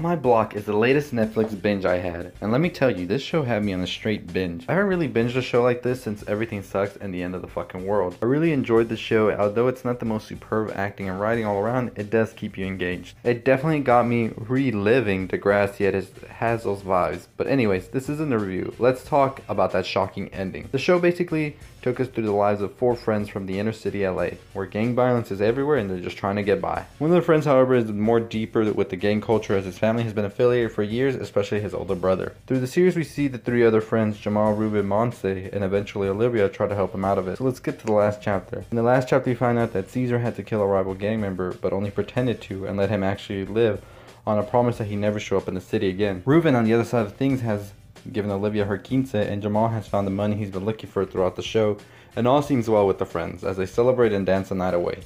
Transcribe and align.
My 0.00 0.16
block 0.16 0.56
is 0.56 0.64
the 0.64 0.72
latest 0.72 1.14
Netflix 1.14 1.60
binge 1.60 1.84
I 1.84 1.98
had, 1.98 2.32
and 2.40 2.50
let 2.50 2.62
me 2.62 2.70
tell 2.70 2.90
you, 2.90 3.06
this 3.06 3.20
show 3.20 3.42
had 3.42 3.62
me 3.62 3.74
on 3.74 3.82
a 3.82 3.86
straight 3.86 4.32
binge. 4.32 4.64
I 4.66 4.72
haven't 4.72 4.88
really 4.88 5.10
binged 5.10 5.36
a 5.36 5.42
show 5.42 5.62
like 5.62 5.82
this 5.82 6.02
since 6.02 6.24
Everything 6.26 6.62
Sucks 6.62 6.96
and 6.96 7.12
the 7.12 7.22
End 7.22 7.34
of 7.34 7.42
the 7.42 7.48
Fucking 7.48 7.86
World. 7.86 8.16
I 8.22 8.24
really 8.24 8.54
enjoyed 8.54 8.88
the 8.88 8.96
show, 8.96 9.30
although 9.30 9.68
it's 9.68 9.84
not 9.84 10.00
the 10.00 10.06
most 10.06 10.26
superb 10.26 10.72
acting 10.74 11.10
and 11.10 11.20
writing 11.20 11.44
all 11.44 11.58
around, 11.58 11.90
it 11.96 12.08
does 12.08 12.32
keep 12.32 12.56
you 12.56 12.64
engaged. 12.64 13.14
It 13.24 13.44
definitely 13.44 13.80
got 13.80 14.06
me 14.06 14.30
reliving 14.38 15.28
Degrassi 15.28 15.86
at 15.86 15.94
it 15.94 16.10
has 16.30 16.64
those 16.64 16.80
vibes. 16.80 17.26
But 17.36 17.48
anyways, 17.48 17.88
this 17.88 18.08
isn't 18.08 18.32
a 18.32 18.38
review. 18.38 18.74
Let's 18.78 19.04
talk 19.04 19.42
about 19.50 19.72
that 19.72 19.84
shocking 19.84 20.30
ending. 20.30 20.70
The 20.72 20.78
show 20.78 20.98
basically 20.98 21.58
took 21.82 22.00
us 22.00 22.08
through 22.08 22.24
the 22.24 22.32
lives 22.32 22.60
of 22.60 22.74
four 22.74 22.94
friends 22.94 23.28
from 23.28 23.46
the 23.46 23.58
inner 23.58 23.72
city 23.72 24.06
LA, 24.06 24.30
where 24.52 24.66
gang 24.66 24.94
violence 24.94 25.30
is 25.30 25.40
everywhere 25.40 25.76
and 25.76 25.90
they're 25.90 26.00
just 26.00 26.16
trying 26.16 26.36
to 26.36 26.42
get 26.42 26.60
by. 26.60 26.86
One 26.98 27.10
of 27.10 27.16
the 27.16 27.22
friends, 27.22 27.46
however, 27.46 27.74
is 27.74 27.90
more 27.90 28.20
deeper 28.20 28.72
with 28.72 28.90
the 28.90 28.96
gang 28.96 29.20
culture 29.20 29.56
as 29.56 29.64
his 29.64 29.78
family 29.78 29.89
has 29.98 30.12
been 30.12 30.24
affiliated 30.24 30.72
for 30.72 30.82
years, 30.82 31.14
especially 31.14 31.60
his 31.60 31.74
older 31.74 31.94
brother. 31.94 32.34
Through 32.46 32.60
the 32.60 32.66
series, 32.66 32.96
we 32.96 33.04
see 33.04 33.28
the 33.28 33.38
three 33.38 33.64
other 33.64 33.80
friends, 33.80 34.18
Jamal, 34.18 34.54
Ruben, 34.54 34.86
Monse, 34.86 35.52
and 35.52 35.64
eventually 35.64 36.08
Olivia, 36.08 36.48
try 36.48 36.66
to 36.66 36.74
help 36.74 36.94
him 36.94 37.04
out 37.04 37.18
of 37.18 37.28
it. 37.28 37.38
So 37.38 37.44
let's 37.44 37.60
get 37.60 37.78
to 37.80 37.86
the 37.86 37.92
last 37.92 38.20
chapter. 38.22 38.64
In 38.70 38.76
the 38.76 38.82
last 38.82 39.08
chapter, 39.08 39.30
we 39.30 39.34
find 39.34 39.58
out 39.58 39.72
that 39.72 39.90
Cesar 39.90 40.18
had 40.18 40.36
to 40.36 40.42
kill 40.42 40.62
a 40.62 40.66
rival 40.66 40.94
gang 40.94 41.20
member, 41.20 41.52
but 41.54 41.72
only 41.72 41.90
pretended 41.90 42.40
to 42.42 42.66
and 42.66 42.76
let 42.76 42.90
him 42.90 43.02
actually 43.02 43.44
live 43.44 43.82
on 44.26 44.38
a 44.38 44.42
promise 44.42 44.78
that 44.78 44.86
he 44.86 44.96
never 44.96 45.18
show 45.18 45.36
up 45.36 45.48
in 45.48 45.54
the 45.54 45.60
city 45.60 45.88
again. 45.88 46.22
Ruben, 46.24 46.54
on 46.54 46.64
the 46.64 46.74
other 46.74 46.84
side 46.84 47.06
of 47.06 47.14
things, 47.14 47.40
has 47.40 47.72
given 48.12 48.30
Olivia 48.30 48.64
her 48.64 48.78
quince, 48.78 49.14
and 49.14 49.42
Jamal 49.42 49.68
has 49.68 49.86
found 49.86 50.06
the 50.06 50.10
money 50.12 50.36
he's 50.36 50.50
been 50.50 50.64
looking 50.64 50.88
for 50.88 51.04
throughout 51.04 51.36
the 51.36 51.42
show, 51.42 51.78
and 52.16 52.26
all 52.26 52.42
seems 52.42 52.68
well 52.68 52.86
with 52.86 52.98
the 52.98 53.06
friends 53.06 53.44
as 53.44 53.56
they 53.56 53.66
celebrate 53.66 54.12
and 54.12 54.26
dance 54.26 54.48
the 54.48 54.54
night 54.54 54.74
away. 54.74 55.00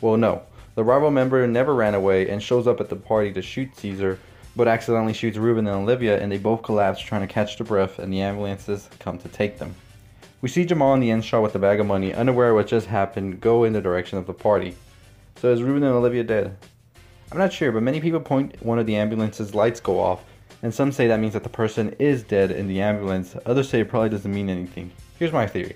Well, 0.00 0.16
no. 0.16 0.42
The 0.78 0.84
rival 0.84 1.10
member 1.10 1.44
never 1.48 1.74
ran 1.74 1.96
away 1.96 2.28
and 2.30 2.40
shows 2.40 2.68
up 2.68 2.80
at 2.80 2.88
the 2.88 2.94
party 2.94 3.32
to 3.32 3.42
shoot 3.42 3.74
Cesar, 3.74 4.16
but 4.54 4.68
accidentally 4.68 5.12
shoots 5.12 5.36
Ruben 5.36 5.66
and 5.66 5.74
Olivia, 5.74 6.20
and 6.20 6.30
they 6.30 6.38
both 6.38 6.62
collapse 6.62 7.00
trying 7.00 7.22
to 7.22 7.26
catch 7.26 7.58
their 7.58 7.66
breath, 7.66 7.98
and 7.98 8.12
the 8.12 8.20
ambulances 8.20 8.88
come 9.00 9.18
to 9.18 9.28
take 9.28 9.58
them. 9.58 9.74
We 10.40 10.48
see 10.48 10.64
Jamal 10.64 10.94
in 10.94 11.00
the 11.00 11.10
end 11.10 11.24
shot 11.24 11.42
with 11.42 11.56
a 11.56 11.58
bag 11.58 11.80
of 11.80 11.86
money, 11.86 12.14
unaware 12.14 12.50
of 12.50 12.54
what 12.54 12.68
just 12.68 12.86
happened, 12.86 13.40
go 13.40 13.64
in 13.64 13.72
the 13.72 13.80
direction 13.80 14.18
of 14.18 14.28
the 14.28 14.32
party. 14.32 14.76
So 15.40 15.50
is 15.52 15.64
Ruben 15.64 15.82
and 15.82 15.96
Olivia 15.96 16.22
dead? 16.22 16.56
I'm 17.32 17.38
not 17.38 17.52
sure, 17.52 17.72
but 17.72 17.82
many 17.82 18.00
people 18.00 18.20
point 18.20 18.64
one 18.64 18.78
of 18.78 18.86
the 18.86 18.94
ambulance's 18.94 19.56
lights 19.56 19.80
go 19.80 19.98
off, 19.98 20.22
and 20.62 20.72
some 20.72 20.92
say 20.92 21.08
that 21.08 21.18
means 21.18 21.32
that 21.32 21.42
the 21.42 21.48
person 21.48 21.96
is 21.98 22.22
dead 22.22 22.52
in 22.52 22.68
the 22.68 22.82
ambulance. 22.82 23.34
Others 23.46 23.68
say 23.68 23.80
it 23.80 23.88
probably 23.88 24.10
doesn't 24.10 24.32
mean 24.32 24.48
anything. 24.48 24.92
Here's 25.18 25.32
my 25.32 25.48
theory. 25.48 25.74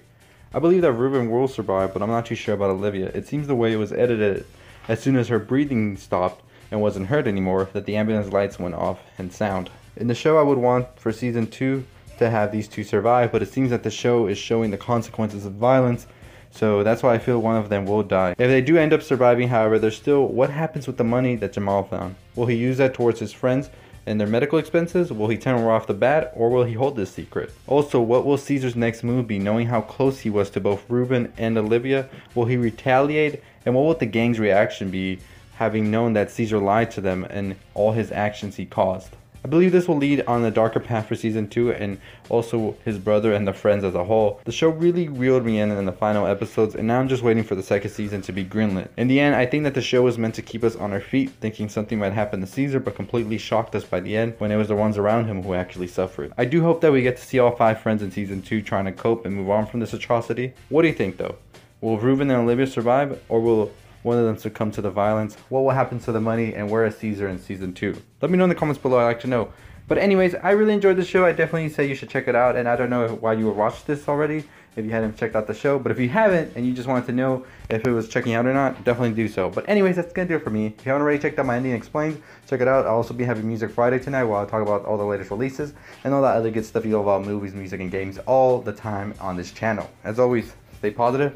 I 0.54 0.60
believe 0.60 0.82
that 0.82 0.92
Ruben 0.92 1.28
will 1.28 1.48
survive, 1.48 1.92
but 1.92 2.02
I'm 2.02 2.08
not 2.08 2.26
too 2.26 2.36
sure 2.36 2.54
about 2.54 2.70
Olivia. 2.70 3.06
It 3.06 3.26
seems 3.26 3.48
the 3.48 3.56
way 3.56 3.72
it 3.72 3.78
was 3.78 3.90
edited, 3.90 4.46
as 4.88 5.00
soon 5.00 5.16
as 5.16 5.28
her 5.28 5.38
breathing 5.38 5.96
stopped 5.96 6.42
and 6.70 6.80
wasn't 6.80 7.06
heard 7.06 7.28
anymore, 7.28 7.68
that 7.72 7.86
the 7.86 7.96
ambulance 7.96 8.32
lights 8.32 8.58
went 8.58 8.74
off 8.74 9.00
and 9.18 9.32
sound. 9.32 9.70
In 9.96 10.08
the 10.08 10.14
show, 10.14 10.38
I 10.38 10.42
would 10.42 10.58
want 10.58 10.86
for 10.98 11.12
season 11.12 11.46
2 11.46 11.84
to 12.18 12.30
have 12.30 12.52
these 12.52 12.68
two 12.68 12.84
survive, 12.84 13.32
but 13.32 13.42
it 13.42 13.52
seems 13.52 13.70
that 13.70 13.82
the 13.82 13.90
show 13.90 14.26
is 14.26 14.38
showing 14.38 14.70
the 14.70 14.78
consequences 14.78 15.44
of 15.44 15.52
violence, 15.52 16.06
so 16.50 16.82
that's 16.82 17.02
why 17.02 17.14
I 17.14 17.18
feel 17.18 17.40
one 17.40 17.56
of 17.56 17.68
them 17.68 17.86
will 17.86 18.02
die. 18.02 18.34
If 18.38 18.48
they 18.48 18.60
do 18.60 18.76
end 18.76 18.92
up 18.92 19.02
surviving, 19.02 19.48
however, 19.48 19.78
there's 19.78 19.96
still 19.96 20.26
what 20.26 20.50
happens 20.50 20.86
with 20.86 20.98
the 20.98 21.04
money 21.04 21.36
that 21.36 21.52
Jamal 21.52 21.84
found? 21.84 22.14
Will 22.36 22.46
he 22.46 22.56
use 22.56 22.78
that 22.78 22.94
towards 22.94 23.20
his 23.20 23.32
friends? 23.32 23.70
And 24.04 24.20
their 24.20 24.26
medical 24.26 24.58
expenses? 24.58 25.12
Will 25.12 25.28
he 25.28 25.38
tell 25.38 25.58
her 25.58 25.70
off 25.70 25.86
the 25.86 25.94
bat, 25.94 26.32
or 26.34 26.50
will 26.50 26.64
he 26.64 26.74
hold 26.74 26.96
this 26.96 27.12
secret? 27.12 27.52
Also, 27.68 28.00
what 28.00 28.26
will 28.26 28.36
Cesar's 28.36 28.74
next 28.74 29.04
move 29.04 29.28
be, 29.28 29.38
knowing 29.38 29.68
how 29.68 29.80
close 29.80 30.20
he 30.20 30.30
was 30.30 30.50
to 30.50 30.60
both 30.60 30.88
Ruben 30.88 31.32
and 31.36 31.56
Olivia? 31.56 32.08
Will 32.34 32.46
he 32.46 32.56
retaliate? 32.56 33.42
And 33.64 33.74
what 33.74 33.82
will 33.82 33.94
the 33.94 34.06
gang's 34.06 34.40
reaction 34.40 34.90
be, 34.90 35.20
having 35.54 35.90
known 35.90 36.14
that 36.14 36.32
Cesar 36.32 36.58
lied 36.58 36.90
to 36.92 37.00
them 37.00 37.24
and 37.30 37.54
all 37.74 37.92
his 37.92 38.10
actions 38.10 38.56
he 38.56 38.66
caused? 38.66 39.14
I 39.44 39.48
believe 39.48 39.72
this 39.72 39.88
will 39.88 39.96
lead 39.96 40.22
on 40.28 40.44
a 40.44 40.52
darker 40.52 40.78
path 40.78 41.08
for 41.08 41.16
season 41.16 41.48
2 41.48 41.72
and 41.72 41.98
also 42.28 42.76
his 42.84 42.96
brother 42.96 43.32
and 43.32 43.46
the 43.46 43.52
friends 43.52 43.82
as 43.82 43.96
a 43.96 44.04
whole. 44.04 44.40
The 44.44 44.52
show 44.52 44.68
really 44.68 45.08
reeled 45.08 45.44
me 45.44 45.58
in 45.58 45.72
in 45.72 45.84
the 45.84 45.92
final 45.92 46.26
episodes 46.26 46.76
and 46.76 46.86
now 46.86 47.00
I'm 47.00 47.08
just 47.08 47.24
waiting 47.24 47.42
for 47.42 47.56
the 47.56 47.62
second 47.62 47.90
season 47.90 48.22
to 48.22 48.32
be 48.32 48.44
greenlit. 48.44 48.88
In 48.96 49.08
the 49.08 49.18
end, 49.18 49.34
I 49.34 49.46
think 49.46 49.64
that 49.64 49.74
the 49.74 49.82
show 49.82 50.02
was 50.02 50.16
meant 50.16 50.36
to 50.36 50.42
keep 50.42 50.62
us 50.62 50.76
on 50.76 50.92
our 50.92 51.00
feet 51.00 51.30
thinking 51.40 51.68
something 51.68 51.98
might 51.98 52.12
happen 52.12 52.40
to 52.40 52.46
Cesar 52.46 52.78
but 52.78 52.94
completely 52.94 53.36
shocked 53.36 53.74
us 53.74 53.84
by 53.84 53.98
the 53.98 54.16
end 54.16 54.34
when 54.38 54.52
it 54.52 54.56
was 54.56 54.68
the 54.68 54.76
ones 54.76 54.96
around 54.96 55.26
him 55.26 55.42
who 55.42 55.54
actually 55.54 55.88
suffered. 55.88 56.32
I 56.38 56.44
do 56.44 56.62
hope 56.62 56.80
that 56.82 56.92
we 56.92 57.02
get 57.02 57.16
to 57.16 57.24
see 57.24 57.40
all 57.40 57.56
five 57.56 57.80
friends 57.80 58.02
in 58.02 58.12
season 58.12 58.42
2 58.42 58.62
trying 58.62 58.84
to 58.84 58.92
cope 58.92 59.26
and 59.26 59.34
move 59.34 59.50
on 59.50 59.66
from 59.66 59.80
this 59.80 59.92
atrocity. 59.92 60.52
What 60.68 60.82
do 60.82 60.88
you 60.88 60.94
think 60.94 61.16
though? 61.16 61.34
Will 61.80 61.98
Ruben 61.98 62.30
and 62.30 62.42
Olivia 62.42 62.68
survive 62.68 63.20
or 63.28 63.40
will 63.40 63.72
one 64.02 64.18
of 64.18 64.24
them 64.24 64.36
succumb 64.36 64.70
to 64.72 64.82
the 64.82 64.90
violence. 64.90 65.36
What 65.48 65.62
will 65.62 65.70
happen 65.70 65.98
to 66.00 66.12
the 66.12 66.20
money, 66.20 66.54
and 66.54 66.70
where 66.70 66.84
is 66.84 66.96
Cesar 66.96 67.28
in 67.28 67.38
season 67.38 67.72
two? 67.72 68.00
Let 68.20 68.30
me 68.30 68.38
know 68.38 68.44
in 68.44 68.50
the 68.50 68.56
comments 68.56 68.80
below. 68.80 68.98
I'd 68.98 69.04
like 69.04 69.20
to 69.20 69.28
know. 69.28 69.52
But 69.88 69.98
anyways, 69.98 70.34
I 70.36 70.52
really 70.52 70.72
enjoyed 70.72 70.96
the 70.96 71.04
show. 71.04 71.24
I 71.24 71.32
definitely 71.32 71.68
say 71.68 71.86
you 71.86 71.94
should 71.94 72.08
check 72.08 72.28
it 72.28 72.34
out. 72.34 72.56
And 72.56 72.68
I 72.68 72.76
don't 72.76 72.90
know 72.90 73.08
why 73.08 73.34
you 73.34 73.46
would 73.46 73.56
watch 73.56 73.84
this 73.84 74.08
already 74.08 74.44
if 74.76 74.84
you 74.84 74.90
hadn't 74.90 75.18
checked 75.18 75.36
out 75.36 75.46
the 75.46 75.54
show. 75.54 75.78
But 75.78 75.92
if 75.92 75.98
you 75.98 76.08
haven't 76.08 76.56
and 76.56 76.66
you 76.66 76.72
just 76.72 76.88
wanted 76.88 77.06
to 77.06 77.12
know 77.12 77.44
if 77.68 77.86
it 77.86 77.90
was 77.90 78.08
checking 78.08 78.32
out 78.32 78.46
or 78.46 78.54
not, 78.54 78.84
definitely 78.84 79.12
do 79.12 79.28
so. 79.28 79.50
But 79.50 79.68
anyways, 79.68 79.96
that's 79.96 80.12
gonna 80.12 80.28
do 80.28 80.36
it 80.36 80.44
for 80.44 80.50
me. 80.50 80.66
If 80.66 80.86
you 80.86 80.92
haven't 80.92 81.02
already 81.02 81.18
checked 81.18 81.38
out 81.38 81.46
my 81.46 81.56
ending 81.56 81.72
explained, 81.72 82.22
check 82.48 82.60
it 82.60 82.68
out. 82.68 82.86
I'll 82.86 82.94
also 82.96 83.12
be 83.12 83.24
having 83.24 83.46
Music 83.46 83.70
Friday 83.70 83.98
tonight 83.98 84.24
where 84.24 84.38
I'll 84.38 84.46
talk 84.46 84.62
about 84.62 84.84
all 84.84 84.96
the 84.96 85.04
latest 85.04 85.30
releases 85.30 85.74
and 86.04 86.14
all 86.14 86.22
that 86.22 86.36
other 86.36 86.50
good 86.50 86.64
stuff 86.64 86.84
you 86.84 86.92
know 86.92 87.02
about 87.02 87.26
movies, 87.26 87.54
music, 87.54 87.80
and 87.80 87.90
games 87.90 88.18
all 88.26 88.60
the 88.60 88.72
time 88.72 89.14
on 89.20 89.36
this 89.36 89.52
channel. 89.52 89.90
As 90.04 90.18
always, 90.18 90.54
stay 90.78 90.90
positive. 90.90 91.30